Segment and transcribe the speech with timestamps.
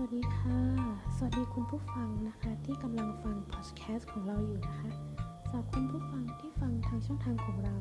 [0.03, 0.61] วัสดีค่ะ
[1.17, 4.89] สวัสดีคุณผู้ฟังนะคะที่กำลังฟังพอดแคสต์ของเราอยู่นะคะ
[5.43, 7.77] สำหรับคุณผู้ฟังที่ฟังทางช่องทางของเรา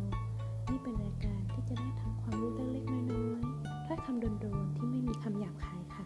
[0.70, 6.06] นี่เป็นรายการที่จะได้ทั้งความรู้เล็กๆน้อยๆถ้อยคำโดนๆที่ไม่มีคำหยาบคายค่ะ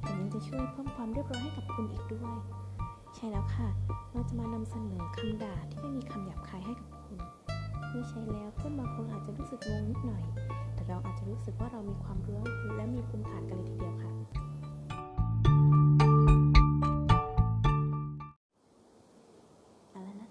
[0.00, 2.34] แต่ยังจะช่วยเพิ่มความเรียบร้อยให้กับคุณอีกด้วย
[3.14, 3.68] ใช่แล้วค่ะ
[4.12, 7.18] เราจะมานำเสนอคำด่าที่ไม่มีคำหยาบคายให้กับคุณ
[7.90, 10.24] เมื่อใช้แล้วเพื่อนบางคนอาจจะรู้สึกงงนิดหน่อย
[10.74, 12.42] แต่เราอาจจะรู้สึกว่าเรามีความรู้
[12.76, 14.12] และมีภูมิฐานกันเลยทีเดียวค่ะ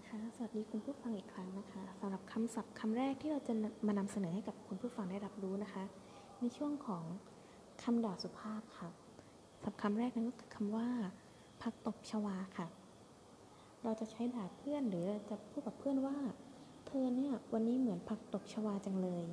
[0.07, 3.53] คะสวัสดีคุณผู้ฟังอีกครั้งนะคะสำหรับคำศัพท์คำแรกที่เราจะ
[3.87, 5.83] มานำเสนอให้กับคุณผู้ฟังได้รับรู้นะคะ
[6.39, 7.03] ในช่วงของ
[7.83, 8.89] คำด่าสุภาพค่ะ
[9.63, 10.87] ศัพท์คำแรกนั้นก็คือคำว่า
[11.61, 12.67] พักตบชวาค่ะ
[13.83, 16.17] เราจะใช้ด่าเพื่อนหรือจะพูดกับเพื่อนว่า
[16.87, 19.25] เธอเนี่ยวันนี้เหมือนผักตบชวาจังเลย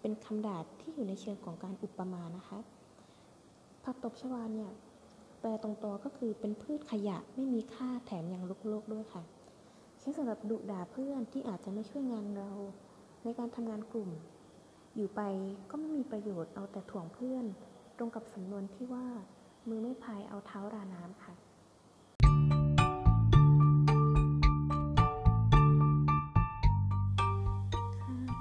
[0.00, 2.58] เป็นคำด่าที่อยู่ในเชิงของการอุปมานะคะ
[3.84, 4.70] ผักตบชวาเนี่ย
[5.40, 9.24] แปลตรงตัวก็คือเป็นพืชขยะไม่มีค่าแถมยังลุกโลกด้วยค่ะ
[10.04, 12.50] ใช้สำหรับดุด่าเพื่อนที่อาจจะไม่ช่วยงานเรา
[13.24, 14.10] ในการทำงานกลุ่ม
[14.96, 15.20] อยู่ไป
[15.70, 17.44] ก็ไม่มีประโยชน์เอาแต่ถ่วงเพื่อน
[17.98, 19.06] ตรงกับสำนวนที่ว่า
[19.68, 21.34] มือไม่พายเอาเท้าราน้ำค่ะ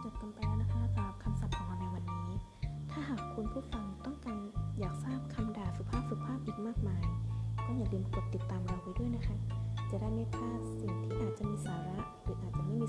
[0.04, 2.30] จุดกันไปแล้วนะคะสำหรับคำศัพท์ของวันนี้
[2.92, 4.40] ถ้าหากคุณผู้ฟังต้องการ
[4.80, 7.04] อยากทราบคำด่าสุภาพสุภาพอีกมากมาย
[7.66, 9.38] ก็อย่าลืมกดติดตามเราไว้ด้วยนะคะ
[9.92, 11.41] จะได้ไม่พลาดสิ่งที่อาจจะ
[12.82, 12.88] มี